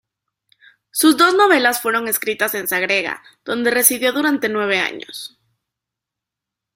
Sus 0.89 1.15
dos 1.15 1.35
novelas 1.35 1.79
fueron 1.79 2.07
escritas 2.07 2.55
en 2.55 2.67
Sagrera, 2.67 3.21
donde 3.45 3.69
residió 3.69 4.11
durante 4.11 4.49
nueve 4.49 4.79
años. 4.79 5.37